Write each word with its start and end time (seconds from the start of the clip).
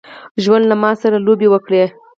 ژوند 0.43 0.63
له 0.67 0.75
ماسره 0.83 1.17
لوبي 1.25 1.47
وکړي. 1.49 1.83